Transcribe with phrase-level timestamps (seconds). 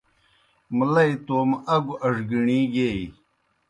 [0.77, 3.03] مُلئی توموْ اگوْ اڙگِݨِی گیئی۔